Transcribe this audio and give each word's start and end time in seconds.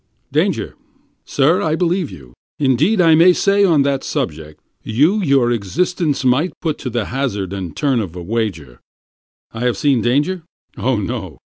"Danger! 0.31 0.73
Sir, 1.25 1.61
I 1.61 1.75
believe 1.75 2.09
you, 2.09 2.33
indeed, 2.57 2.99
I 2.99 3.13
may 3.13 3.33
say 3.33 3.63
on 3.63 3.83
that 3.83 4.03
subject, 4.03 4.59
You 4.81 5.21
your 5.21 5.51
existence 5.51 6.25
might 6.25 6.53
put 6.59 6.79
to 6.79 6.89
the 6.89 7.05
hazard 7.13 7.53
and 7.53 7.77
turn 7.77 7.99
of 7.99 8.15
a 8.15 8.23
wager. 8.23 8.79
I 9.51 9.59
have 9.59 9.77
seen 9.77 10.01
danger? 10.01 10.41
Oh, 10.75 10.95
no! 10.95 11.37